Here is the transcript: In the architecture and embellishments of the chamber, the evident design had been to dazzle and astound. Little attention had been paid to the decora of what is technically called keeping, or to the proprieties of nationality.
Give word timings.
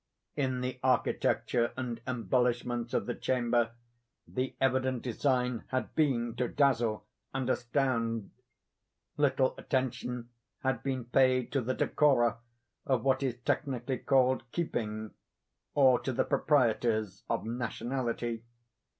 In 0.35 0.61
the 0.61 0.79
architecture 0.81 1.73
and 1.77 2.01
embellishments 2.07 2.91
of 2.95 3.05
the 3.05 3.13
chamber, 3.13 3.73
the 4.27 4.55
evident 4.59 5.03
design 5.03 5.63
had 5.67 5.93
been 5.93 6.35
to 6.37 6.47
dazzle 6.47 7.05
and 7.35 7.47
astound. 7.51 8.31
Little 9.17 9.53
attention 9.59 10.29
had 10.63 10.81
been 10.81 11.05
paid 11.05 11.51
to 11.51 11.61
the 11.61 11.75
decora 11.75 12.37
of 12.83 13.03
what 13.03 13.21
is 13.21 13.37
technically 13.45 13.99
called 13.99 14.41
keeping, 14.51 15.11
or 15.75 15.99
to 15.99 16.11
the 16.11 16.23
proprieties 16.25 17.21
of 17.29 17.45
nationality. 17.45 18.43